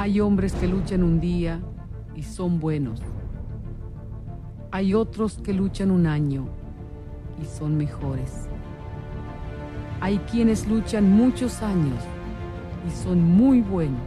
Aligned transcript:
Hay 0.00 0.20
hombres 0.20 0.52
que 0.52 0.68
luchan 0.68 1.02
un 1.02 1.18
día 1.18 1.60
y 2.14 2.22
son 2.22 2.60
buenos. 2.60 3.00
Hay 4.70 4.94
otros 4.94 5.40
que 5.42 5.52
luchan 5.52 5.90
un 5.90 6.06
año 6.06 6.46
y 7.42 7.44
son 7.44 7.76
mejores. 7.76 8.48
Hay 10.00 10.18
quienes 10.30 10.68
luchan 10.68 11.10
muchos 11.10 11.62
años 11.62 11.98
y 12.86 13.02
son 13.02 13.20
muy 13.20 13.60
buenos. 13.60 14.00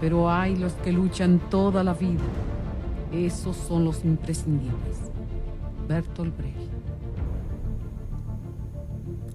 Pero 0.00 0.30
hay 0.30 0.54
los 0.54 0.74
que 0.74 0.92
luchan 0.92 1.40
toda 1.50 1.82
la 1.82 1.94
vida. 1.94 2.22
Esos 3.12 3.56
son 3.56 3.84
los 3.84 4.04
imprescindibles. 4.04 5.10
Bertolt 5.88 6.36
Brecht. 6.36 6.70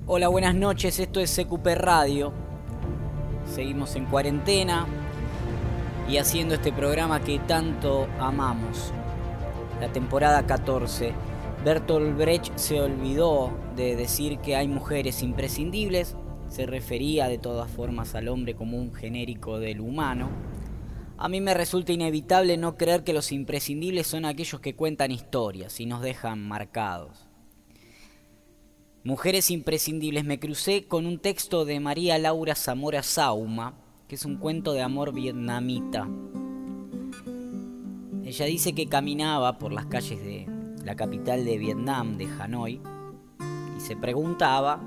Hola, 0.07 0.29
buenas 0.29 0.55
noches. 0.55 0.99
Esto 0.99 1.19
es 1.19 1.35
CQP 1.35 1.67
Radio. 1.75 2.48
Seguimos 3.49 3.95
en 3.95 4.05
cuarentena 4.05 4.85
y 6.07 6.17
haciendo 6.17 6.55
este 6.55 6.71
programa 6.71 7.23
que 7.23 7.39
tanto 7.39 8.07
amamos. 8.19 8.93
La 9.81 9.91
temporada 9.91 10.45
14. 10.45 11.13
Bertolt 11.65 12.15
Brecht 12.15 12.55
se 12.57 12.79
olvidó 12.79 13.51
de 13.75 13.95
decir 13.95 14.37
que 14.39 14.55
hay 14.55 14.67
mujeres 14.67 15.23
imprescindibles. 15.23 16.15
Se 16.47 16.67
refería 16.67 17.27
de 17.27 17.37
todas 17.37 17.69
formas 17.71 18.13
al 18.15 18.27
hombre 18.27 18.55
como 18.55 18.77
un 18.77 18.93
genérico 18.93 19.59
del 19.59 19.81
humano. 19.81 20.29
A 21.17 21.27
mí 21.27 21.41
me 21.41 21.53
resulta 21.53 21.91
inevitable 21.91 22.55
no 22.55 22.77
creer 22.77 23.03
que 23.03 23.13
los 23.13 23.31
imprescindibles 23.31 24.07
son 24.07 24.25
aquellos 24.25 24.61
que 24.61 24.75
cuentan 24.75 25.11
historias 25.11 25.79
y 25.79 25.85
nos 25.85 26.01
dejan 26.01 26.47
marcados. 26.47 27.28
Mujeres 29.05 29.49
imprescindibles 29.49 30.25
me 30.25 30.39
crucé 30.39 30.85
con 30.85 31.05
un 31.05 31.19
texto 31.19 31.63
de 31.63 31.79
María 31.79 32.17
Laura 32.17 32.53
Zamora 32.53 33.01
Sauma, 33.01 33.75
que 34.09 34.15
es 34.15 34.25
un 34.25 34.35
cuento 34.35 34.73
de 34.73 34.81
amor 34.81 35.13
vietnamita. 35.13 36.05
Ella 38.25 38.45
dice 38.45 38.73
que 38.73 38.87
caminaba 38.87 39.57
por 39.57 39.71
las 39.71 39.85
calles 39.85 40.21
de 40.21 40.47
la 40.83 40.97
capital 40.97 41.45
de 41.45 41.57
Vietnam, 41.57 42.17
de 42.17 42.25
Hanoi, 42.25 42.81
y 43.77 43.79
se 43.79 43.95
preguntaba, 43.95 44.81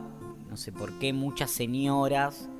no 0.50 0.58
sé 0.58 0.72
por 0.72 0.98
qué 0.98 1.14
muchas 1.14 1.50
señoras 1.50 2.50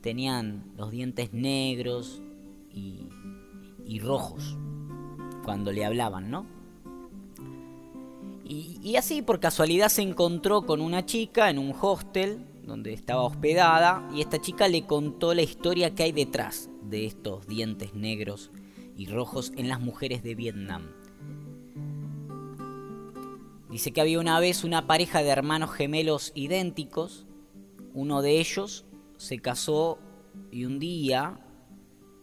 tenían 0.00 0.62
los 0.76 0.92
dientes 0.92 1.32
negros 1.32 2.22
y, 2.72 3.08
y 3.84 3.98
rojos 3.98 4.56
cuando 5.44 5.72
le 5.72 5.84
hablaban, 5.84 6.30
¿no? 6.30 6.53
Y, 8.46 8.96
así 8.96 9.22
por 9.22 9.40
casualidad 9.40 9.88
se 9.88 10.02
encontró 10.02 10.66
con 10.66 10.82
una 10.82 11.06
chica 11.06 11.48
en 11.48 11.58
un 11.58 11.74
hostel 11.80 12.44
donde 12.62 12.92
estaba 12.92 13.22
hospedada 13.22 14.06
y 14.14 14.20
esta 14.20 14.40
chica 14.40 14.68
le 14.68 14.86
contó 14.86 15.32
la 15.32 15.42
historia 15.42 15.94
que 15.94 16.02
hay 16.02 16.12
detrás 16.12 16.68
de 16.82 17.06
estos 17.06 17.46
dientes 17.46 17.94
negros 17.94 18.50
y 18.96 19.06
rojos 19.06 19.52
en 19.56 19.68
las 19.68 19.80
mujeres 19.80 20.22
de 20.22 20.34
Vietnam. 20.34 20.90
Dice 23.70 23.92
que 23.92 24.02
había 24.02 24.20
una 24.20 24.38
vez 24.40 24.62
una 24.62 24.86
pareja 24.86 25.22
de 25.22 25.30
hermanos 25.30 25.72
gemelos 25.72 26.30
idénticos, 26.34 27.26
uno 27.94 28.20
de 28.20 28.38
ellos 28.40 28.84
se 29.16 29.38
casó 29.38 29.98
y 30.52 30.66
un 30.66 30.78
día, 30.78 31.40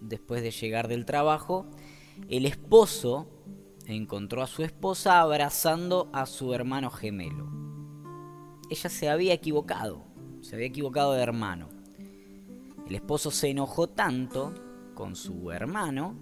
después 0.02 0.44
de 0.44 0.52
llegar 0.52 0.88
del 0.88 1.06
trabajo, 1.06 1.66
el 2.30 2.46
esposo 2.46 3.28
encontró 3.88 4.42
a 4.42 4.48
su 4.48 4.64
esposa 4.64 5.22
abrazando 5.22 6.10
a 6.14 6.26
su 6.26 6.54
hermano 6.54 6.90
gemelo. 6.90 7.50
Ella 8.70 8.90
se 8.90 9.10
había 9.10 9.34
equivocado, 9.34 10.06
se 10.42 10.56
había 10.56 10.68
equivocado 10.68 11.14
de 11.14 11.22
hermano. 11.22 11.70
El 12.88 12.96
esposo 12.96 13.32
se 13.32 13.50
enojó 13.50 13.88
tanto 13.88 14.54
con 14.94 15.16
su 15.16 15.52
hermano 15.52 16.16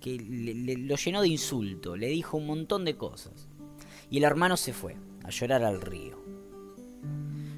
que 0.00 0.16
lo 0.18 0.96
llenó 0.96 1.22
de 1.22 1.28
insulto, 1.28 1.96
le 1.96 2.08
dijo 2.08 2.38
un 2.38 2.46
montón 2.46 2.84
de 2.84 2.96
cosas. 2.96 3.48
Y 4.10 4.18
el 4.18 4.24
hermano 4.24 4.56
se 4.56 4.72
fue 4.72 4.96
a 5.24 5.30
llorar 5.30 5.62
al 5.62 5.80
río. 5.80 6.18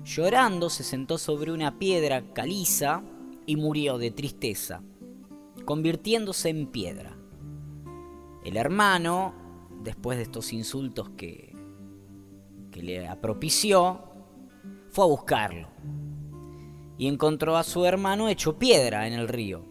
Llorando 0.04 0.68
se 0.68 0.82
sentó 0.82 1.16
sobre 1.16 1.52
una 1.52 1.78
piedra 1.78 2.32
caliza 2.34 3.02
y 3.46 3.56
murió 3.56 3.98
de 3.98 4.10
tristeza, 4.10 4.82
convirtiéndose 5.64 6.48
en 6.48 6.66
piedra. 6.66 7.16
El 8.44 8.56
hermano, 8.56 9.34
después 9.82 10.18
de 10.18 10.24
estos 10.24 10.52
insultos 10.52 11.10
que, 11.10 11.54
que 12.70 12.82
le 12.82 13.06
apropició, 13.06 14.00
fue 14.90 15.04
a 15.04 15.08
buscarlo 15.08 15.68
y 16.98 17.06
encontró 17.06 17.56
a 17.56 17.62
su 17.62 17.84
hermano 17.84 18.28
hecho 18.28 18.58
piedra 18.58 19.06
en 19.06 19.14
el 19.14 19.28
río. 19.28 19.64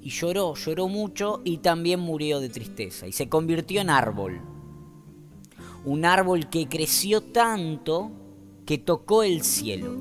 Y 0.00 0.10
lloró, 0.10 0.54
lloró 0.54 0.88
mucho 0.88 1.40
y 1.44 1.58
también 1.58 2.00
murió 2.00 2.40
de 2.40 2.48
tristeza 2.48 3.06
y 3.06 3.12
se 3.12 3.28
convirtió 3.28 3.80
en 3.80 3.90
árbol. 3.90 4.40
Un 5.84 6.04
árbol 6.04 6.48
que 6.48 6.68
creció 6.68 7.22
tanto 7.22 8.10
que 8.64 8.78
tocó 8.78 9.22
el 9.22 9.42
cielo. 9.42 9.96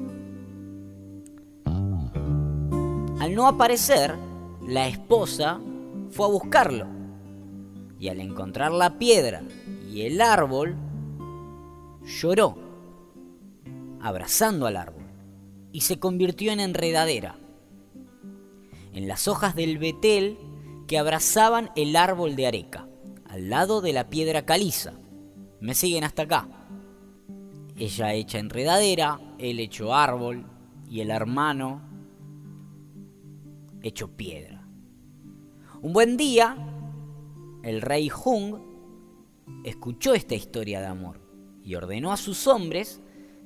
Al 3.20 3.36
no 3.36 3.48
aparecer, 3.48 4.16
la 4.66 4.88
esposa 4.88 5.60
fue 6.12 6.26
a 6.26 6.30
buscarlo 6.30 6.99
y 8.00 8.08
al 8.08 8.22
encontrar 8.22 8.72
la 8.72 8.98
piedra 8.98 9.44
y 9.92 10.02
el 10.02 10.22
árbol, 10.22 10.78
lloró, 12.04 12.58
abrazando 14.02 14.66
al 14.68 14.78
árbol, 14.78 15.04
y 15.72 15.82
se 15.82 16.00
convirtió 16.00 16.52
en 16.52 16.60
enredadera. 16.60 17.38
En 18.94 19.08
las 19.08 19.28
hojas 19.28 19.56
del 19.56 19.78
betel 19.78 20.38
que 20.88 20.98
abrazaban 20.98 21.70
el 21.76 21.96
árbol 21.96 22.36
de 22.36 22.48
areca, 22.48 22.88
al 23.28 23.50
lado 23.50 23.82
de 23.82 23.94
la 23.94 24.10
piedra 24.10 24.46
caliza. 24.46 24.94
¿Me 25.60 25.76
siguen 25.76 26.04
hasta 26.04 26.24
acá? 26.24 26.48
Ella 27.78 28.14
hecha 28.14 28.40
enredadera, 28.40 29.20
él 29.38 29.60
hecho 29.60 29.94
árbol 29.94 30.46
y 30.90 31.02
el 31.02 31.12
hermano 31.12 31.82
hecho 33.82 34.10
piedra. 34.16 34.68
Un 35.82 35.94
buen 35.94 36.18
día, 36.18 36.58
el 37.64 37.82
rey 37.82 38.10
Hung 38.10 38.56
escuchó 39.64 40.14
esta 40.14 40.36
historia 40.36 40.80
de 40.80 40.88
amor 40.88 41.20
y 41.64 41.76
ordenó 41.76 42.12
a 42.12 42.18
sus 42.18 42.48
hombres 42.48 43.02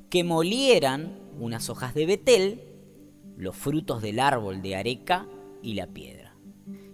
que 0.09 0.23
molieran 0.23 1.19
unas 1.39 1.69
hojas 1.69 1.93
de 1.93 2.05
betel, 2.05 2.61
los 3.37 3.55
frutos 3.55 4.01
del 4.01 4.19
árbol 4.19 4.61
de 4.61 4.75
areca 4.75 5.27
y 5.63 5.73
la 5.73 5.87
piedra. 5.87 6.35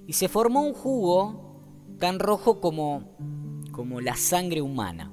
Y 0.08 0.13
se 0.13 0.29
formó 0.29 0.62
un 0.62 0.74
jugo 0.74 1.96
tan 2.00 2.19
rojo 2.19 2.62
como, 2.62 3.18
como 3.72 4.00
la 4.00 4.16
sangre 4.16 4.62
humana. 4.62 5.12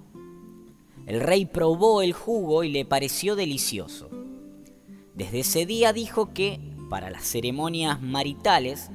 El 1.06 1.20
rey 1.20 1.46
probó 1.46 2.02
el 2.02 2.12
jugo 2.12 2.62
y 2.62 2.70
le 2.70 2.84
pareció 2.84 3.34
delicioso. 3.34 4.08
Desde 5.14 5.40
ese 5.40 5.66
día 5.66 5.92
dijo 5.92 6.32
que, 6.32 6.60
para 6.88 7.10
las 7.10 7.24
ceremonias 7.24 8.00
maritales, 8.00 8.90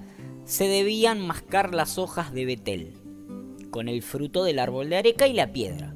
se 0.45 0.67
debían 0.67 1.25
mascar 1.25 1.75
las 1.75 1.97
hojas 1.97 2.31
de 2.33 2.45
betel 2.45 3.00
con 3.71 3.87
el 3.87 4.03
fruto 4.03 4.43
del 4.43 4.59
árbol 4.59 4.89
de 4.89 4.97
areca 4.97 5.27
y 5.27 5.33
la 5.33 5.51
piedra. 5.51 5.95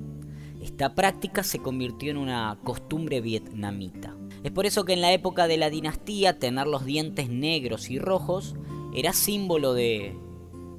Esta 0.62 0.96
práctica 0.96 1.44
se 1.44 1.60
convirtió 1.60 2.10
en 2.10 2.18
una 2.18 2.58
costumbre 2.64 3.22
vietnamita. 3.22 4.18
Es 4.44 4.52
por 4.52 4.66
eso 4.66 4.86
que 4.86 4.94
en 4.94 5.02
la 5.02 5.14
época 5.14 5.48
de 5.48 5.58
la 5.58 5.70
dinastía 5.70 6.40
tener 6.40 6.66
los 6.66 6.86
dientes 6.86 7.30
negros 7.30 7.92
y 7.92 8.00
rojos 8.00 8.56
era 8.96 9.14
símbolo 9.14 9.74
de, 9.74 10.18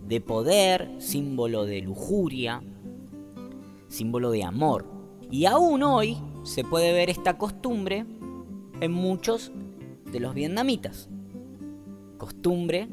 de 0.09 0.21
poder, 0.21 0.91
símbolo 0.99 1.67
de 1.67 1.83
lujuria, 1.83 2.63
símbolo 3.87 4.33
de 4.33 4.43
amor. 4.43 4.87
Y 5.31 5.45
aún 5.45 5.83
hoy 5.83 6.17
se 6.43 6.65
puede 6.65 6.93
ver 6.93 7.11
esta 7.11 7.39
costumbre 7.39 8.07
en 8.81 8.93
muchos 8.93 9.53
de 10.11 10.21
los 10.21 10.35
vietnamitas. 10.35 11.09
Costumbre 12.19 12.89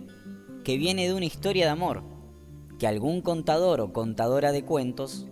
que 0.63 0.77
viene 0.77 1.07
de 1.07 1.13
una 1.13 1.25
historia 1.25 1.65
de 1.65 1.71
amor 1.71 2.12
que 2.83 2.87
algún 2.87 3.21
contador 3.21 3.79
o 3.79 3.93
contadora 3.93 4.51
de 4.51 4.65
cuentos 4.65 5.25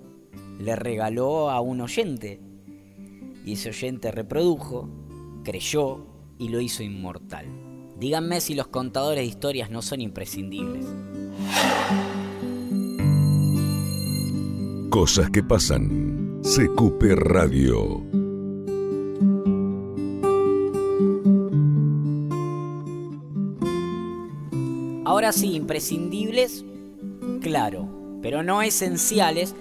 le 0.57 0.73
regaló 0.77 1.49
a 1.49 1.59
un 1.59 1.81
oyente. 1.81 2.39
Y 3.43 3.51
ese 3.51 3.71
oyente 3.71 4.09
reprodujo, 4.09 4.87
creyó 5.43 6.05
y 6.39 6.47
lo 6.47 6.61
hizo 6.61 6.81
inmortal. 6.81 7.47
Díganme 7.99 8.39
si 8.39 8.55
los 8.55 8.67
contadores 8.67 9.23
de 9.23 9.25
historias 9.25 9.69
no 9.69 9.81
son 9.81 9.99
imprescindibles. 9.99 10.85
Cosas 14.89 15.29
que 15.29 15.43
pasan. 15.43 16.39
CQP 16.43 17.03
Radio. 17.17 18.01
Ahora 25.03 25.33
sí, 25.33 25.53
imprescindibles 25.55 26.63
claro, 27.41 28.19
pero 28.21 28.43
no 28.43 28.61
esenciales, 28.61 29.55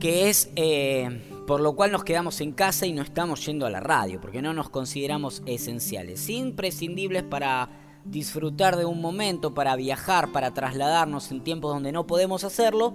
que 0.00 0.28
es 0.28 0.50
eh, 0.56 1.22
por 1.46 1.60
lo 1.60 1.76
cual 1.76 1.92
nos 1.92 2.02
quedamos 2.02 2.40
en 2.40 2.52
casa 2.52 2.86
y 2.86 2.92
no 2.92 3.02
estamos 3.02 3.44
yendo 3.46 3.66
a 3.66 3.70
la 3.70 3.80
radio, 3.80 4.20
porque 4.20 4.42
no 4.42 4.52
nos 4.52 4.70
consideramos 4.70 5.42
esenciales, 5.46 6.28
imprescindibles 6.28 7.22
para, 7.22 7.68
disfrutar 8.04 8.76
de 8.76 8.84
un 8.84 9.00
momento, 9.00 9.54
para 9.54 9.76
viajar, 9.76 10.32
para 10.32 10.52
trasladarnos 10.52 11.30
en 11.30 11.42
tiempos 11.42 11.72
donde 11.72 11.92
no 11.92 12.06
podemos 12.06 12.44
hacerlo, 12.44 12.94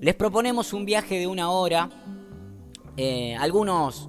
les 0.00 0.14
proponemos 0.14 0.72
un 0.72 0.84
viaje 0.84 1.18
de 1.18 1.26
una 1.26 1.50
hora. 1.50 1.90
Eh, 2.96 3.36
algunos 3.36 4.08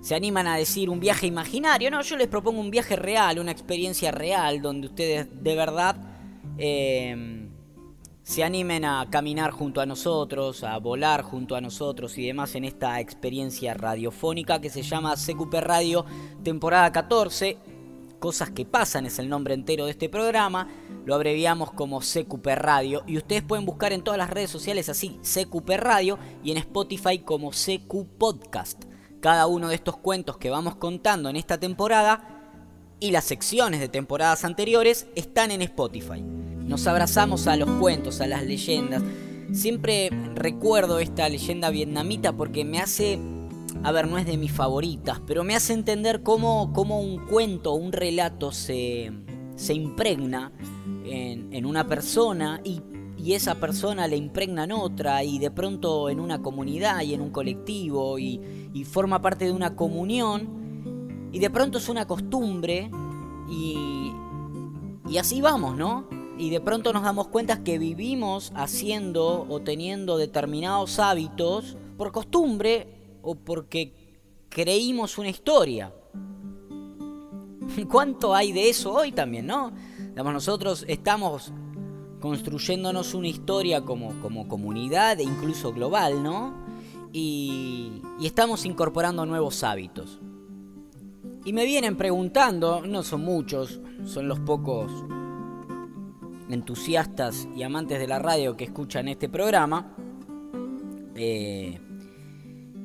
se 0.00 0.14
animan 0.14 0.46
a 0.46 0.56
decir 0.56 0.88
un 0.88 1.00
viaje 1.00 1.26
imaginario. 1.26 1.90
No, 1.90 2.00
yo 2.02 2.16
les 2.16 2.28
propongo 2.28 2.60
un 2.60 2.70
viaje 2.70 2.96
real, 2.96 3.38
una 3.38 3.52
experiencia 3.52 4.10
real, 4.10 4.62
donde 4.62 4.86
ustedes 4.86 5.28
de 5.42 5.54
verdad 5.54 5.96
eh, 6.58 7.48
se 8.22 8.44
animen 8.44 8.84
a 8.84 9.08
caminar 9.10 9.50
junto 9.50 9.80
a 9.80 9.86
nosotros, 9.86 10.62
a 10.64 10.78
volar 10.78 11.22
junto 11.22 11.56
a 11.56 11.60
nosotros 11.60 12.16
y 12.18 12.26
demás 12.26 12.54
en 12.54 12.64
esta 12.64 13.00
experiencia 13.00 13.74
radiofónica 13.74 14.60
que 14.60 14.70
se 14.70 14.82
llama 14.82 15.14
CQP 15.16 15.54
Radio 15.54 16.04
temporada 16.42 16.92
14 16.92 17.58
cosas 18.22 18.50
que 18.50 18.64
pasan 18.64 19.04
es 19.04 19.18
el 19.18 19.28
nombre 19.28 19.52
entero 19.52 19.86
de 19.86 19.90
este 19.90 20.08
programa. 20.08 20.68
Lo 21.04 21.16
abreviamos 21.16 21.72
como 21.72 21.98
CQP 21.98 22.46
Radio. 22.54 23.02
Y 23.08 23.16
ustedes 23.16 23.42
pueden 23.42 23.66
buscar 23.66 23.92
en 23.92 24.04
todas 24.04 24.16
las 24.16 24.30
redes 24.30 24.48
sociales 24.48 24.88
así, 24.88 25.18
CQP 25.22 25.70
Radio, 25.70 26.20
y 26.44 26.52
en 26.52 26.58
Spotify 26.58 27.18
como 27.18 27.50
CQ 27.50 28.06
Podcast. 28.18 28.84
Cada 29.20 29.48
uno 29.48 29.68
de 29.68 29.74
estos 29.74 29.96
cuentos 29.96 30.38
que 30.38 30.50
vamos 30.50 30.76
contando 30.76 31.28
en 31.28 31.36
esta 31.36 31.58
temporada 31.58 32.28
y 33.00 33.10
las 33.10 33.24
secciones 33.24 33.80
de 33.80 33.88
temporadas 33.88 34.44
anteriores 34.44 35.08
están 35.16 35.50
en 35.50 35.62
Spotify. 35.62 36.22
Nos 36.66 36.86
abrazamos 36.86 37.46
a 37.46 37.56
los 37.56 37.70
cuentos, 37.80 38.20
a 38.20 38.26
las 38.26 38.44
leyendas. 38.44 39.02
Siempre 39.52 40.10
recuerdo 40.34 40.98
esta 40.98 41.28
leyenda 41.28 41.70
vietnamita 41.70 42.32
porque 42.32 42.64
me 42.64 42.78
hace 42.78 43.18
a 43.82 43.92
ver, 43.92 44.08
no 44.08 44.18
es 44.18 44.26
de 44.26 44.36
mis 44.36 44.52
favoritas, 44.52 45.20
pero 45.26 45.44
me 45.44 45.54
hace 45.54 45.72
entender 45.72 46.22
cómo, 46.22 46.64
un 46.64 47.26
cuento, 47.26 47.72
un 47.72 47.92
relato 47.92 48.52
se, 48.52 49.12
se 49.56 49.74
impregna 49.74 50.52
en, 51.04 51.66
una 51.66 51.86
persona 51.86 52.60
y, 52.64 52.82
esa 53.32 53.54
persona 53.54 54.08
le 54.08 54.16
impregna 54.16 54.64
en 54.64 54.72
otra 54.72 55.22
y 55.22 55.38
de 55.38 55.52
pronto 55.52 56.10
en 56.10 56.18
una 56.18 56.42
comunidad 56.42 57.02
y 57.02 57.14
en 57.14 57.20
un 57.20 57.30
colectivo 57.30 58.18
y, 58.18 58.40
forma 58.84 59.22
parte 59.22 59.44
de 59.44 59.52
una 59.52 59.76
comunión 59.76 61.28
y 61.32 61.38
de 61.38 61.48
pronto 61.48 61.78
es 61.78 61.88
una 61.88 62.06
costumbre 62.06 62.90
y, 63.48 64.12
y 65.08 65.18
así 65.18 65.40
vamos, 65.40 65.76
¿no? 65.76 66.08
Y 66.42 66.50
de 66.50 66.60
pronto 66.60 66.92
nos 66.92 67.04
damos 67.04 67.28
cuenta 67.28 67.62
que 67.62 67.78
vivimos 67.78 68.50
haciendo 68.56 69.46
o 69.48 69.60
teniendo 69.60 70.16
determinados 70.16 70.98
hábitos 70.98 71.76
por 71.96 72.10
costumbre 72.10 72.88
o 73.22 73.36
porque 73.36 74.18
creímos 74.48 75.18
una 75.18 75.28
historia. 75.28 75.94
¿Cuánto 77.88 78.34
hay 78.34 78.50
de 78.50 78.68
eso 78.68 78.92
hoy 78.92 79.12
también, 79.12 79.46
no? 79.46 79.72
nosotros 80.16 80.84
estamos 80.88 81.52
construyéndonos 82.18 83.14
una 83.14 83.28
historia 83.28 83.82
como, 83.82 84.20
como 84.20 84.48
comunidad 84.48 85.20
e 85.20 85.22
incluso 85.22 85.72
global, 85.72 86.24
¿no? 86.24 86.56
Y, 87.12 88.02
y 88.18 88.26
estamos 88.26 88.66
incorporando 88.66 89.24
nuevos 89.26 89.62
hábitos. 89.62 90.18
Y 91.44 91.52
me 91.52 91.64
vienen 91.64 91.96
preguntando, 91.96 92.84
no 92.84 93.04
son 93.04 93.20
muchos, 93.20 93.80
son 94.04 94.26
los 94.26 94.40
pocos 94.40 94.90
entusiastas 96.52 97.48
y 97.56 97.62
amantes 97.62 97.98
de 97.98 98.06
la 98.06 98.18
radio 98.18 98.56
que 98.56 98.64
escuchan 98.64 99.08
este 99.08 99.28
programa, 99.28 99.96
eh, 101.14 101.78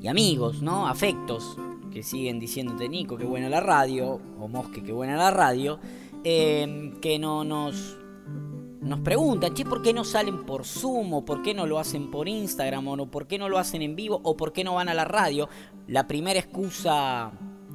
y 0.02 0.08
amigos, 0.08 0.62
¿no? 0.62 0.88
Afectos 0.88 1.58
que 1.92 2.04
siguen 2.04 2.40
diciéndote 2.40 2.88
Nico, 2.88 3.18
qué 3.18 3.26
buena 3.26 3.50
la 3.50 3.60
radio, 3.60 4.20
o 4.40 4.48
Mosque, 4.48 4.84
qué 4.84 4.92
buena 4.92 5.18
la 5.18 5.32
radio, 5.32 5.80
em, 6.24 7.00
que 7.00 7.18
no 7.18 7.44
nos, 7.44 7.98
nos 8.82 9.00
preguntan, 9.00 9.54
che, 9.54 9.66
¿por 9.66 9.82
qué 9.82 9.94
no 9.94 10.04
salen 10.04 10.46
por 10.46 10.66
Zoom? 10.66 11.14
¿O 11.14 11.26
por 11.26 11.42
qué 11.42 11.54
no 11.54 11.66
lo 11.66 11.80
hacen 11.80 12.12
por 12.12 12.28
Instagram? 12.28 12.88
¿O 12.88 13.08
por 13.08 13.28
qué 13.28 13.40
no 13.40 13.50
lo 13.50 13.58
hacen 13.58 13.82
en 13.82 13.96
vivo? 13.96 14.20
¿O 14.24 14.38
por 14.38 14.54
qué 14.54 14.64
no 14.64 14.76
van 14.76 14.90
a 14.90 14.94
la 14.94 15.06
radio? 15.06 15.50
La 15.88 16.08
primera 16.08 16.40
excusa 16.40 17.32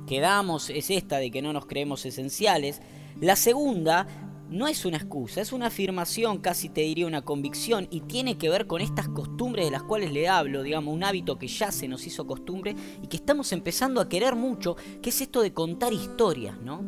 que 0.06 0.20
damos 0.20 0.70
es 0.70 0.90
esta 0.90 1.18
de 1.18 1.30
que 1.30 1.42
no 1.42 1.52
nos 1.52 1.66
creemos 1.66 2.06
esenciales. 2.06 2.80
La 3.20 3.36
segunda 3.36 4.06
no 4.52 4.68
es 4.68 4.84
una 4.84 4.98
excusa, 4.98 5.40
es 5.40 5.52
una 5.52 5.66
afirmación, 5.66 6.38
casi 6.38 6.68
te 6.68 6.82
diría 6.82 7.06
una 7.06 7.22
convicción, 7.22 7.88
y 7.90 8.02
tiene 8.02 8.38
que 8.38 8.48
ver 8.48 8.66
con 8.66 8.80
estas 8.80 9.08
costumbres 9.08 9.64
de 9.64 9.70
las 9.70 9.82
cuales 9.82 10.12
le 10.12 10.28
hablo, 10.28 10.62
digamos, 10.62 10.94
un 10.94 11.04
hábito 11.04 11.38
que 11.38 11.48
ya 11.48 11.72
se 11.72 11.88
nos 11.88 12.06
hizo 12.06 12.26
costumbre 12.26 12.74
y 13.02 13.06
que 13.06 13.16
estamos 13.16 13.52
empezando 13.52 14.00
a 14.00 14.08
querer 14.08 14.36
mucho, 14.36 14.76
que 15.00 15.10
es 15.10 15.20
esto 15.20 15.42
de 15.42 15.52
contar 15.52 15.92
historias, 15.92 16.60
¿no? 16.60 16.84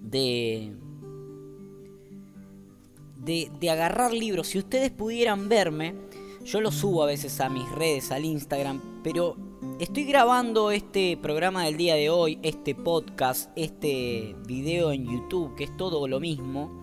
De, 0.00 0.74
de, 3.16 3.50
de 3.60 3.70
agarrar 3.70 4.12
libros. 4.12 4.48
Si 4.48 4.58
ustedes 4.58 4.90
pudieran 4.90 5.48
verme, 5.48 5.94
yo 6.44 6.60
lo 6.60 6.70
subo 6.72 7.02
a 7.02 7.06
veces 7.06 7.40
a 7.40 7.48
mis 7.48 7.68
redes, 7.70 8.10
al 8.10 8.24
Instagram, 8.24 8.80
pero 9.02 9.36
Estoy 9.78 10.04
grabando 10.04 10.70
este 10.70 11.18
programa 11.18 11.64
del 11.64 11.76
día 11.76 11.94
de 11.94 12.08
hoy, 12.08 12.38
este 12.42 12.74
podcast, 12.74 13.50
este 13.56 14.34
video 14.46 14.90
en 14.92 15.06
YouTube, 15.06 15.54
que 15.54 15.64
es 15.64 15.76
todo 15.76 16.06
lo 16.08 16.18
mismo, 16.18 16.82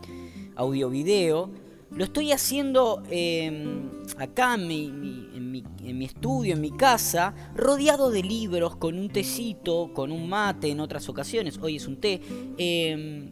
audio-video. 0.56 1.50
Lo 1.90 2.04
estoy 2.04 2.32
haciendo 2.32 3.02
em, 3.10 3.90
acá 4.18 4.56
en 4.56 4.68
mi, 4.68 6.06
estudio, 6.06 6.54
en 6.54 6.62
mi 6.62 6.72
casa, 6.72 7.34
rodeado 7.56 8.12
de 8.12 8.22
libros, 8.22 8.76
con 8.76 8.98
un 8.98 9.10
tecito, 9.10 9.92
con 9.94 10.12
un 10.12 10.30
mate 10.30 10.70
en 10.70 10.80
otras 10.80 11.10
ocasiones, 11.10 11.60
hoy 11.60 11.78
es 11.78 11.88
un 11.88 11.98
té, 11.98 12.22
em, 12.58 13.32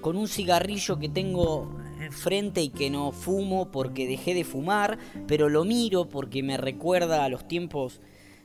con 0.00 0.16
un 0.16 0.28
cigarrillo 0.28 0.98
que 0.98 1.08
tengo 1.08 1.81
frente 2.12 2.62
y 2.62 2.68
que 2.68 2.90
no 2.90 3.12
fumo 3.12 3.70
porque 3.70 4.06
dejé 4.06 4.34
de 4.34 4.44
fumar, 4.44 4.98
pero 5.26 5.48
lo 5.48 5.64
miro 5.64 6.08
porque 6.08 6.42
me 6.42 6.56
recuerda 6.56 7.24
a 7.24 7.28
los 7.28 7.48
tiempos 7.48 8.00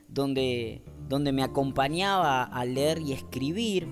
donde, 0.07 0.81
donde 1.07 1.31
me 1.31 1.43
acompañaba 1.43 2.43
a 2.43 2.65
leer 2.65 2.99
y 2.99 3.13
escribir, 3.13 3.87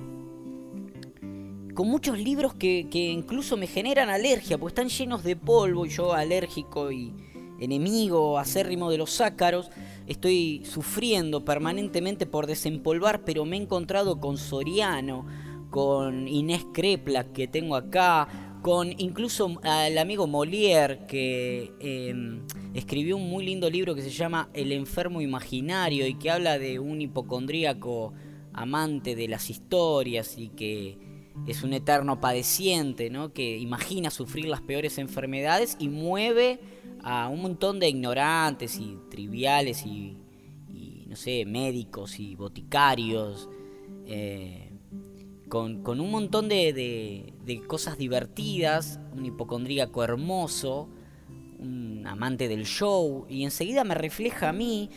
con 1.73 1.89
muchos 1.89 2.17
libros 2.17 2.53
que, 2.53 2.87
que, 2.89 3.11
incluso 3.11 3.57
me 3.57 3.67
generan 3.67 4.09
alergia, 4.09 4.57
pues 4.57 4.71
están 4.71 4.87
llenos 4.87 5.23
de 5.23 5.35
polvo 5.35 5.85
yo 5.85 6.13
alérgico 6.13 6.89
y 6.89 7.13
enemigo 7.59 8.39
acérrimo 8.39 8.89
de 8.89 8.97
los 8.97 9.19
ácaros, 9.19 9.69
estoy 10.07 10.63
sufriendo 10.65 11.43
permanentemente 11.43 12.25
por 12.25 12.47
desempolvar, 12.47 13.23
pero 13.25 13.45
me 13.45 13.57
he 13.57 13.61
encontrado 13.61 14.19
con 14.19 14.37
Soriano, 14.37 15.25
con 15.69 16.27
Inés 16.27 16.65
Crepla 16.73 17.25
que 17.33 17.47
tengo 17.47 17.75
acá, 17.75 18.44
con 18.65 18.99
incluso 18.99 19.59
al 19.61 19.95
amigo 19.99 20.25
Molière 20.25 21.05
que 21.05 21.71
em, 21.79 22.41
escribió 22.73 23.15
un 23.15 23.29
muy 23.29 23.45
lindo 23.45 23.69
libro 23.69 23.93
que 23.93 24.01
se 24.01 24.09
llama 24.09 24.49
El 24.55 24.71
enfermo 24.71 25.21
imaginario 25.21 26.07
y 26.07 26.15
que 26.15 26.31
habla 26.31 26.57
de 26.57 26.79
un 26.79 26.99
hipocondríaco 26.99 28.13
amante 28.53 29.15
de 29.15 29.27
las 29.27 29.51
historias 29.51 30.39
y 30.39 30.49
que 30.49 30.97
es 31.45 31.61
un 31.61 31.73
eterno 31.73 32.19
padeciente, 32.19 33.11
¿no? 33.11 33.33
que 33.33 33.55
imagina 33.55 34.09
sufrir 34.09 34.45
las 34.45 34.61
peores 34.61 34.97
enfermedades 34.97 35.77
y 35.79 35.87
mueve 35.87 36.59
a 37.03 37.27
un 37.27 37.43
montón 37.43 37.79
de 37.79 37.89
ignorantes 37.89 38.79
y 38.79 38.97
triviales 39.11 39.85
y, 39.85 40.17
no 41.05 41.15
sé, 41.15 41.45
médicos 41.45 42.19
y 42.19 42.33
boticarios. 42.33 43.47
Eh, 44.07 44.64
con, 45.49 45.99
un 45.99 46.11
montón 46.11 46.49
de, 46.49 47.33
cosas 47.67 47.97
divertidas, 47.97 48.99
un 49.13 49.25
hipocondríaco 49.25 50.03
hermoso, 50.03 50.89
un 51.59 52.05
amante 52.07 52.47
del 52.47 52.65
show, 52.65 53.25
y 53.29 53.43
enseguida 53.43 53.83
me 53.83 53.95
refleja 53.95 54.49
a 54.49 54.53
mí 54.53 54.89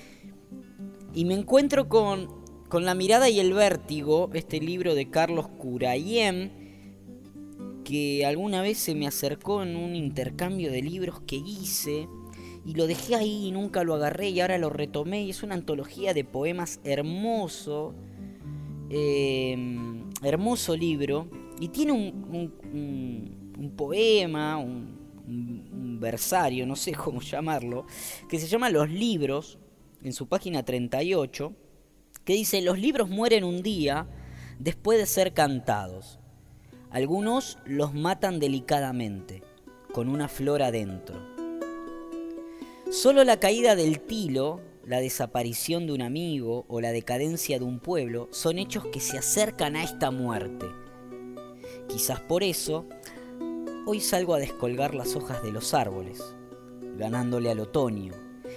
y 1.15 1.25
me 1.25 1.35
encuentro 1.35 1.89
con, 1.89 2.29
con 2.69 2.85
La 2.85 2.95
mirada 2.95 3.29
y 3.29 3.41
el 3.41 3.53
vértigo, 3.53 4.31
este 4.35 4.61
libro 4.61 4.95
de 4.95 5.11
Carlos 5.11 5.49
Curayem, 5.49 6.51
que 7.85 8.27
alguna 8.27 8.61
vez 8.61 8.79
se 8.79 8.95
me 8.95 9.07
acercó 9.07 9.63
en 9.63 9.77
un 9.77 9.97
intercambio 9.97 10.71
de 10.71 10.83
libros 10.83 11.21
que 11.27 11.37
hice 11.37 12.07
y 12.67 12.75
lo 12.75 12.87
dejé 12.87 13.15
ahí 13.15 13.47
y 13.47 13.51
nunca 13.51 13.83
lo 13.83 13.95
agarré 13.95 14.29
y 14.29 14.41
ahora 14.41 14.59
lo 14.59 14.69
retomé 14.69 15.23
y 15.23 15.31
es 15.31 15.43
una 15.43 15.55
antología 15.55 16.13
de 16.13 16.25
poemas 16.25 16.81
hermoso. 16.85 17.95
Eh, 18.91 19.57
hermoso 20.23 20.75
libro 20.75 21.29
y 21.61 21.69
tiene 21.69 21.93
un, 21.93 23.75
poema, 23.77 24.57
un, 24.57 25.99
versario, 26.01 26.67
no 26.67 26.77
sé 26.77 26.93
cómo 27.05 27.21
llamarlo, 27.21 27.87
que 28.29 28.39
se 28.39 28.47
llama 28.47 28.71
Los 28.71 28.89
libros, 28.89 29.59
en 30.03 30.13
su 30.13 30.29
página 30.29 30.65
38, 30.65 31.53
que 32.25 32.35
dice, 32.35 32.63
los 32.63 32.79
libros 32.79 33.11
mueren 33.11 33.43
un 33.43 33.63
día 33.63 34.07
después 34.59 34.99
de 34.99 35.07
ser 35.07 35.35
cantados. 35.35 36.19
Algunos 36.91 37.59
los 37.67 37.95
matan 37.95 38.39
delicadamente, 38.39 39.43
con 39.93 40.09
una 40.09 40.29
flor 40.29 40.63
adentro. 40.63 41.17
Solo 42.91 43.25
la 43.25 43.39
caída 43.39 43.77
del 43.77 44.01
tilo 44.01 44.61
la 44.89 45.01
desaparición 45.01 45.87
de 45.87 45.93
un 45.93 46.01
amigo 46.01 46.65
o 46.67 46.81
la 46.81 46.93
decadencia 46.93 47.59
de 47.59 47.65
un 47.67 47.79
pueblo 47.79 48.27
son 48.33 48.59
hechos 48.59 48.87
que 48.87 49.01
se 49.01 49.19
acercan 49.19 49.77
a 49.77 49.85
esta 49.85 50.11
muerte. 50.11 50.65
quizás 51.89 52.21
por 52.21 52.43
eso, 52.43 52.87
hoy 53.87 54.01
salgo 54.01 54.35
a 54.35 54.39
descolgar 54.39 54.95
las 54.95 55.15
hojas 55.15 55.43
de 55.43 55.53
los 55.53 55.75
árboles, 55.75 56.23
ganándole 56.97 57.51
al 57.51 57.61
otoño, 57.61 58.15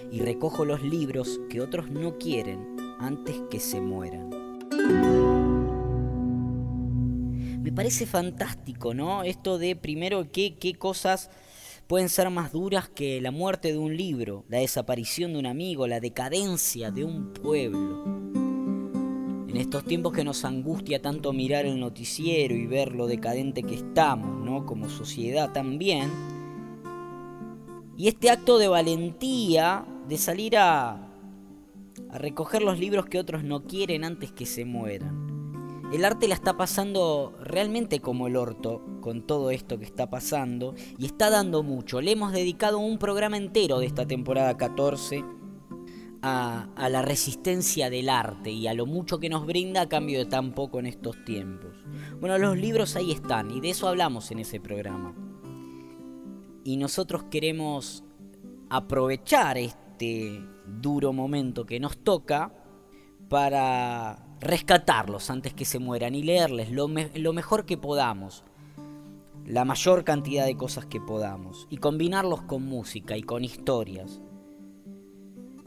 y 0.10 0.22
recojo 0.22 0.64
los 0.64 0.82
libros 0.82 1.42
que 1.50 1.60
otros 1.60 1.92
no 1.92 2.18
quieren 2.18 2.78
antes 3.00 3.36
que 3.50 3.60
se 3.60 3.82
mueran. 3.82 4.30
Me 7.62 7.74
parece 7.74 8.06
fantástico, 8.06 8.94
¿no? 8.94 9.24
Esto 9.24 9.58
de 9.58 9.76
primero 9.76 10.32
qué, 10.32 10.58
qué 10.58 10.76
cosas 10.76 11.30
pueden 11.88 12.10
ser 12.10 12.30
más 12.30 12.52
duras 12.52 12.90
que 12.90 13.22
la 13.22 13.32
muerte 13.32 13.72
de 13.72 13.78
un 13.78 13.96
libro, 13.96 14.46
la 14.48 14.60
desaparición 14.60 15.34
de 15.34 15.40
un 15.40 15.46
amigo, 15.46 15.88
la 15.88 16.00
decadencia 16.00 16.92
de 16.92 17.04
un 17.04 17.34
pueblo. 17.34 18.04
En 19.48 19.58
estos 19.58 19.84
tiempos 19.84 20.14
que 20.14 20.24
nos 20.24 20.46
angustia 20.46 21.02
tanto 21.02 21.34
mirar 21.34 21.66
el 21.66 21.80
noticiero 21.80 22.56
y 22.56 22.68
ver 22.68 22.94
lo 22.94 23.08
decadente 23.08 23.64
que 23.64 23.76
estamos, 23.76 24.46
¿no? 24.46 24.66
Como 24.66 24.88
sociedad 24.88 25.52
también. 25.52 26.10
Y 27.98 28.08
este 28.08 28.30
acto 28.30 28.58
de 28.58 28.70
valentía 28.70 29.86
de 30.08 30.18
salir 30.18 30.58
a, 30.58 31.08
recoger 32.14 32.62
los 32.62 32.80
libros 32.80 33.06
que 33.06 33.20
otros 33.20 33.44
no 33.44 33.66
quieren 33.66 34.04
antes 34.04 34.32
que 34.32 34.46
se 34.46 34.66
mueran. 34.66 35.31
El 35.92 36.06
arte 36.06 36.30
la 36.30 36.36
está 36.36 36.56
pasando 36.56 37.34
realmente 37.42 38.00
como 38.00 38.28
el 38.28 38.38
orto 38.38 38.82
con 39.02 39.24
todo 39.24 39.52
esto 39.52 39.78
que 39.78 39.84
está 39.84 40.10
pasando 40.10 40.74
y 40.98 41.06
está 41.06 41.30
dando 41.30 41.64
mucho. 41.64 42.00
Le 42.00 42.12
hemos 42.12 42.32
dedicado 42.32 42.80
un 42.80 42.98
programa 42.98 43.36
entero 43.36 43.80
de 43.80 43.88
esta 43.88 44.08
temporada 44.08 44.56
14 44.56 45.22
a, 46.22 46.70
la 46.90 47.02
resistencia 47.02 47.90
del 47.90 48.08
arte 48.08 48.52
y 48.52 48.68
a 48.68 48.74
lo 48.74 48.86
mucho 48.86 49.20
que 49.20 49.28
nos 49.28 49.46
brinda 49.46 49.82
a 49.82 49.90
cambio 49.90 50.20
de 50.20 50.28
tan 50.28 50.54
poco 50.54 50.80
en 50.80 50.86
estos 50.86 51.26
tiempos. 51.26 51.76
Bueno, 52.22 52.38
los 52.38 52.58
libros 52.58 52.96
ahí 52.96 53.12
están 53.12 53.52
y 53.52 53.60
de 53.60 53.72
eso 53.72 53.90
hablamos 53.90 54.32
en 54.32 54.40
ese 54.40 54.62
programa. 54.62 55.14
Y 56.64 56.78
nosotros 56.78 57.26
queremos 57.30 58.06
aprovechar 58.70 59.58
este 59.58 60.42
duro 60.66 61.12
momento 61.12 61.66
que 61.66 61.82
nos 61.82 61.98
toca 61.98 62.54
para 63.28 64.31
rescatarlos 64.42 65.30
antes 65.30 65.54
que 65.54 65.66
se 65.66 65.80
mueran 65.80 66.16
y 66.16 66.24
leerles 66.24 66.72
lo, 66.72 66.90
lo 67.16 67.34
mejor 67.34 67.66
que 67.66 67.78
podamos, 67.78 68.44
la 69.46 69.66
mayor 69.66 70.04
cantidad 70.04 70.46
de 70.46 70.58
cosas 70.58 70.88
que 70.88 71.00
podamos, 71.00 71.68
y 71.70 71.78
combinarlos 71.78 72.42
con 72.42 72.66
música 72.66 73.16
y 73.16 73.22
con 73.22 73.44
historias. 73.44 74.20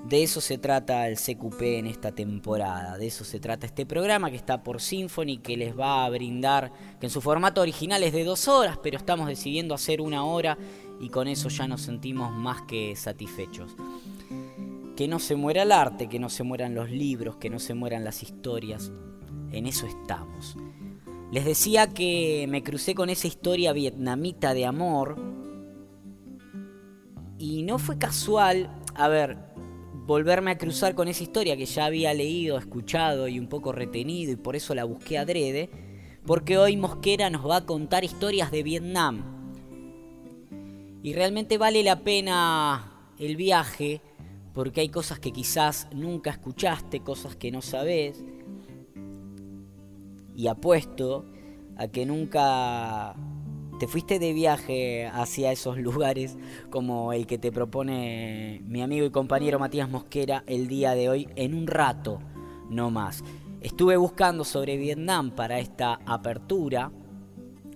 De 0.05 0.23
eso 0.23 0.43
se 0.43 0.59
trata 0.59 1.09
el 1.09 1.17
CQP 1.17 1.63
en 1.63 1.87
esta 1.87 2.13
temporada, 2.13 2.99
de 2.99 3.07
eso 3.07 3.25
se 3.25 3.41
trata 3.41 3.65
este 3.65 3.87
programa 3.87 4.29
que 4.29 4.37
está 4.37 4.63
por 4.63 4.83
Symphony, 4.83 5.39
que 5.39 5.57
les 5.57 5.79
va 5.79 6.05
a 6.05 6.11
brindar, 6.11 6.73
que 7.01 7.07
en 7.07 7.11
su 7.11 7.23
formato 7.23 7.63
original 7.63 8.03
es 8.03 8.13
de 8.13 8.25
dos 8.25 8.49
horas, 8.49 8.79
pero 8.83 8.99
estamos 8.99 9.29
decidiendo 9.29 9.73
hacer 9.75 10.03
una 10.03 10.25
hora 10.27 10.59
y 11.01 11.09
con 11.09 11.27
eso 11.27 11.49
ya 11.49 11.67
nos 11.67 11.81
sentimos 11.81 12.33
más 12.33 12.63
que 12.63 12.95
satisfechos 12.97 13.75
que 14.97 15.09
no 15.09 15.19
se 15.19 15.37
muera 15.37 15.63
el 15.63 15.73
arte, 15.73 16.09
que 16.09 16.19
no 16.19 16.29
se 16.29 16.45
mueran 16.45 16.75
los 16.75 16.91
libros, 16.91 17.37
que 17.37 17.51
no 17.51 17.59
se 17.59 17.75
mueran 17.75 18.05
las 18.05 18.23
historias. 18.23 18.93
En 19.51 19.67
eso 19.67 19.87
estamos. 19.87 20.57
Les 21.33 21.45
decía 21.45 21.89
que 21.89 22.47
me 22.49 22.63
crucé 22.63 22.95
con 22.95 23.11
esa 23.11 23.27
historia 23.27 23.73
vietnamita 23.73 24.55
de 24.55 24.67
amor. 24.67 25.17
Y 27.39 27.63
no 27.65 27.79
fue 27.79 27.99
casual, 27.99 28.71
a 28.95 29.09
ver, 29.09 29.37
volverme 30.07 30.53
a 30.53 30.59
cruzar 30.59 30.95
con 30.95 31.09
esa 31.09 31.25
historia 31.25 31.57
que 31.57 31.67
ya 31.67 31.87
había 31.87 32.15
leído, 32.15 32.57
escuchado 32.57 33.27
y 33.27 33.39
un 33.39 33.49
poco 33.49 33.73
retenido 33.73 34.33
y 34.33 34.37
por 34.37 34.55
eso 34.55 34.75
la 34.75 34.85
busqué 34.85 35.19
adrede. 35.19 35.71
Porque 36.25 36.57
hoy 36.57 36.77
Mosquera 36.77 37.29
nos 37.31 37.49
va 37.49 37.57
a 37.57 37.67
contar 37.67 38.05
historias 38.05 38.51
de 38.51 38.63
Vietnam. 38.63 39.25
Y 41.03 41.13
realmente 41.13 41.59
vale 41.59 41.83
la 41.83 42.01
pena 42.01 43.11
el 43.19 43.37
viaje 43.37 44.01
porque 44.55 44.81
hay 44.81 44.89
cosas 44.89 45.19
que 45.19 45.33
quizás 45.33 45.89
nunca 45.93 46.31
escuchaste, 46.31 47.01
cosas 47.01 47.37
que 47.37 47.51
no 47.51 47.61
sabes. 47.61 48.25
Y 50.37 50.47
apuesto 50.47 51.27
a 51.77 51.89
que 51.89 52.07
nunca 52.07 53.17
te 53.79 53.89
fuiste 53.89 54.21
de 54.21 54.33
viaje 54.33 55.07
hacia 55.07 55.51
esos 55.51 55.79
lugares 55.79 56.39
como 56.71 57.13
el 57.13 57.27
que 57.27 57.39
te 57.39 57.51
propone 57.51 58.63
mi 58.65 58.81
amigo 58.83 59.05
y 59.05 59.11
compañero 59.11 59.59
Matías 59.59 59.91
Mosquera 59.91 60.45
el 60.47 60.69
día 60.69 60.95
de 60.95 61.09
hoy 61.09 61.29
en 61.35 61.55
un 61.55 61.67
rato, 61.67 62.21
no 62.71 62.91
más. 62.91 63.25
Estuve 63.61 63.97
buscando 63.97 64.45
sobre 64.45 64.77
Vietnam 64.77 65.33
para 65.33 65.59
esta 65.59 66.01
apertura 66.07 66.93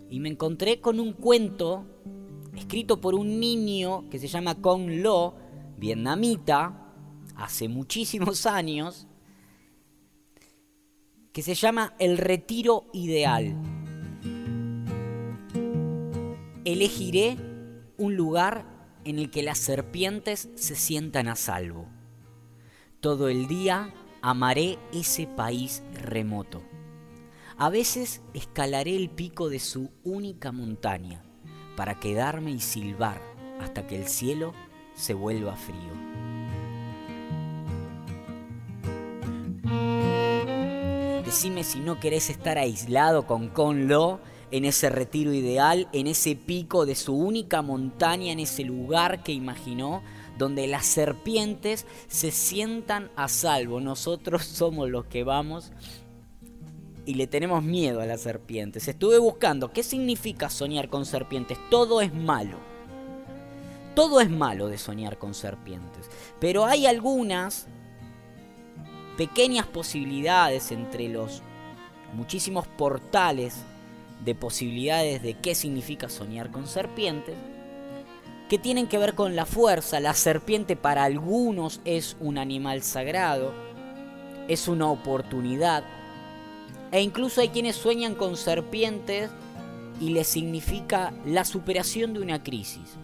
y 0.09 0.21
me 0.21 0.29
encontré 0.29 0.81
con 0.81 1.01
un 1.01 1.13
cuento 1.13 1.85
escrito 2.55 3.01
por 3.01 3.15
un 3.15 3.41
niño 3.41 4.09
que 4.11 4.19
se 4.19 4.29
llama 4.29 4.61
Kong 4.61 4.89
Lo, 4.89 5.35
vietnamita 5.79 6.93
hace 7.37 7.69
muchísimos 7.69 8.47
años 8.47 9.07
que 11.33 11.43
se 11.43 11.55
llama 11.55 11.95
El 11.99 12.19
Retiro 12.19 12.87
Ideal. 12.93 13.55
Elegiré 16.65 17.37
un 17.97 18.17
lugar 18.17 18.67
en 19.05 19.19
el 19.19 19.31
que 19.31 19.43
las 19.43 19.59
serpientes 19.59 20.49
se 20.57 20.75
sientan 20.75 21.29
a 21.29 21.37
salvo. 21.37 21.87
Todo 23.01 23.29
el 23.29 23.47
día 23.47 23.95
amaré 24.21 24.79
ese 24.93 25.27
país 25.29 25.83
remoto. 25.95 26.63
A 27.57 27.71
veces 27.71 28.21
escalaré 28.35 28.97
el 28.97 29.11
pico 29.11 29.49
de 29.49 29.61
su 29.61 29.91
única 30.03 30.53
montaña 30.53 31.23
para 31.77 32.01
quedarme 32.01 32.51
y 32.51 32.61
silbar 32.61 33.21
hasta 33.61 33.87
que 33.87 33.97
el 33.97 34.09
cielo 34.09 34.53
se 34.99 35.15
vuelva 35.15 35.55
frío. 35.55 35.97
Decime 41.25 41.63
si 41.63 41.79
no 41.79 42.01
querés 42.01 42.31
estar 42.31 42.59
aislado 42.59 43.27
con 43.27 43.49
Conlo 43.49 44.19
en 44.51 44.65
ese 44.65 44.89
retiro 44.89 45.33
ideal, 45.33 45.89
en 45.93 46.07
ese 46.07 46.35
pico 46.35 46.85
de 46.85 46.95
su 46.95 47.15
única 47.15 47.63
montaña, 47.63 48.33
en 48.33 48.41
ese 48.41 48.65
lugar 48.65 49.23
que 49.23 49.33
imaginó, 49.33 50.03
donde 50.37 50.67
las 50.67 50.87
serpientes 50.87 51.87
se 52.09 52.31
sientan 52.31 53.11
a 53.15 53.29
salvo. 53.29 53.81
Nosotros 53.81 54.45
somos 54.47 54.91
los 54.91 55.05
que 55.05 55.23
vamos 55.23 55.71
y 57.05 57.15
le 57.15 57.27
tenemos 57.27 57.63
miedo 57.63 58.01
a 58.01 58.07
las 58.07 58.23
serpientes. 58.23 58.89
Estuve 58.89 59.19
buscando 59.19 59.73
qué 59.73 59.83
significa 59.83 60.51
soñar 60.51 60.89
con 60.89 61.07
serpientes. 61.07 61.59
Todo 61.71 62.01
es 62.01 62.13
malo. 62.13 62.78
Todo 63.99 64.21
es 64.21 64.31
malo 64.31 64.69
de 64.69 64.79
soñar 64.79 65.19
con 65.19 65.35
serpientes, 65.35 66.09
pero 66.39 66.67
hay 66.67 66.87
algunas 66.87 67.67
pequeñas 69.17 69.67
posibilidades 69.67 70.71
entre 70.71 71.09
los 71.09 71.43
muchísimos 72.13 72.69
portales 72.69 73.57
de 74.25 74.37
posibilidades 74.37 75.21
de 75.21 75.35
qué 75.35 75.57
significa 75.57 76.09
soñar 76.09 76.53
con 76.53 76.69
serpientes, 76.69 77.35
que 78.49 78.57
tienen 78.57 78.87
que 78.87 78.99
ver 78.99 79.17
con 79.17 79.35
la 79.35 79.47
fuerza. 79.47 79.99
La 79.99 80.15
serpiente 80.15 80.77
para 80.77 81.03
algunos 81.03 81.81
es 81.85 82.17
un 82.21 82.39
animal 82.39 82.85
sagrado, 82.85 83.53
es 84.47 84.69
una 84.69 84.89
oportunidad, 84.89 85.83
e 86.93 87.01
incluso 87.03 87.41
hay 87.41 87.49
quienes 87.49 87.75
sueñan 87.75 88.15
con 88.15 88.37
serpientes 88.37 89.29
y 90.01 90.11
les 90.11 90.29
significa 90.29 91.13
la 91.27 91.45
superación 91.45 92.15
de 92.15 92.21
una 92.21 92.45
crisis. 92.45 92.97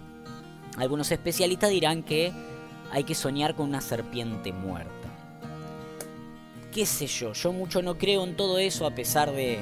Algunos 0.76 1.10
especialistas 1.10 1.70
dirán 1.70 2.02
que 2.02 2.32
hay 2.90 3.04
que 3.04 3.14
soñar 3.14 3.54
con 3.54 3.68
una 3.68 3.80
serpiente 3.80 4.52
muerta. 4.52 4.90
¿Qué 6.72 6.86
sé 6.86 7.06
yo? 7.06 7.32
Yo 7.32 7.52
mucho 7.52 7.82
no 7.82 7.96
creo 7.96 8.24
en 8.24 8.36
todo 8.36 8.58
eso 8.58 8.86
a 8.86 8.90
pesar 8.90 9.30
de 9.32 9.60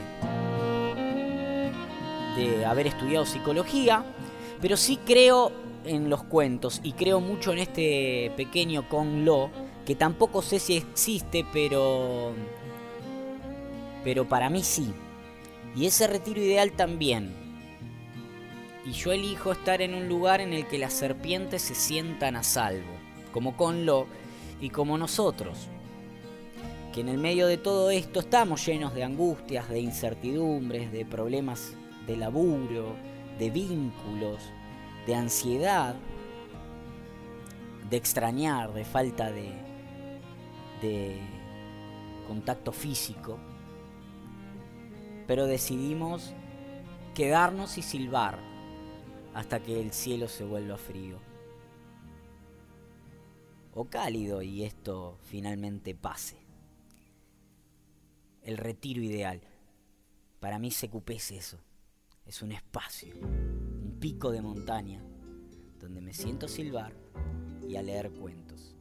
de 2.36 2.64
haber 2.64 2.86
estudiado 2.86 3.26
psicología, 3.26 4.04
pero 4.60 4.76
sí 4.76 4.98
creo 5.04 5.52
en 5.84 6.08
los 6.08 6.22
cuentos 6.24 6.80
y 6.82 6.92
creo 6.92 7.20
mucho 7.20 7.52
en 7.52 7.58
este 7.58 8.32
pequeño 8.36 8.88
Kong 8.88 9.24
Lo, 9.24 9.50
que 9.84 9.94
tampoco 9.94 10.42
sé 10.42 10.58
si 10.58 10.76
existe, 10.76 11.44
pero 11.52 12.32
pero 14.04 14.28
para 14.28 14.50
mí 14.50 14.62
sí. 14.62 14.92
Y 15.76 15.86
ese 15.86 16.06
retiro 16.06 16.40
ideal 16.40 16.72
también 16.72 17.41
y 18.84 18.92
yo 18.92 19.12
elijo 19.12 19.52
estar 19.52 19.80
en 19.80 19.94
un 19.94 20.08
lugar 20.08 20.40
en 20.40 20.52
el 20.52 20.66
que 20.66 20.78
las 20.78 20.92
serpientes 20.92 21.62
se 21.62 21.74
sientan 21.74 22.36
a 22.36 22.42
salvo, 22.42 22.92
como 23.32 23.56
Conlo 23.56 24.06
y 24.60 24.70
como 24.70 24.98
nosotros, 24.98 25.68
que 26.92 27.00
en 27.00 27.08
el 27.08 27.18
medio 27.18 27.46
de 27.46 27.58
todo 27.58 27.90
esto 27.90 28.20
estamos 28.20 28.66
llenos 28.66 28.92
de 28.94 29.04
angustias, 29.04 29.68
de 29.68 29.80
incertidumbres, 29.80 30.90
de 30.92 31.06
problemas 31.06 31.74
de 32.06 32.16
laburo, 32.16 32.96
de 33.38 33.50
vínculos, 33.50 34.42
de 35.06 35.14
ansiedad, 35.14 35.94
de 37.88 37.96
extrañar, 37.96 38.72
de 38.72 38.84
falta 38.84 39.30
de, 39.30 39.52
de 40.80 41.18
contacto 42.26 42.72
físico, 42.72 43.38
pero 45.26 45.46
decidimos 45.46 46.34
quedarnos 47.14 47.78
y 47.78 47.82
silbar 47.82 48.51
hasta 49.34 49.62
que 49.62 49.80
el 49.80 49.92
cielo 49.92 50.28
se 50.28 50.44
vuelva 50.44 50.76
frío 50.76 51.18
o 53.74 53.86
cálido 53.86 54.42
y 54.42 54.64
esto 54.64 55.18
finalmente 55.22 55.94
pase. 55.94 56.36
El 58.42 58.58
retiro 58.58 59.02
ideal. 59.02 59.40
Para 60.40 60.58
mí 60.58 60.70
CQP 60.70 61.10
es 61.10 61.30
eso. 61.30 61.58
Es 62.26 62.42
un 62.42 62.52
espacio, 62.52 63.14
un 63.20 63.96
pico 64.00 64.30
de 64.30 64.42
montaña 64.42 65.02
donde 65.78 66.00
me 66.00 66.12
siento 66.12 66.46
a 66.46 66.48
silbar 66.48 66.92
y 67.66 67.76
a 67.76 67.82
leer 67.82 68.10
cuentos. 68.12 68.76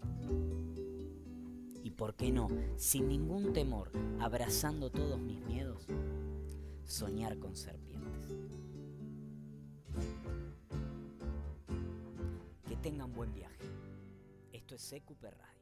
Y 1.84 1.92
por 1.92 2.16
qué 2.16 2.32
no, 2.32 2.48
sin 2.78 3.08
ningún 3.08 3.54
temor, 3.54 3.92
abrazando 4.20 4.92
todos 4.92 5.20
mis 5.20 5.44
miedos, 5.46 5.88
soñar 6.84 7.40
con 7.40 7.56
serpientes. 7.56 7.91
Tengan 12.82 13.14
buen 13.14 13.32
viaje. 13.34 13.64
Esto 14.52 14.76
es 14.76 14.90
CQP. 14.90 15.61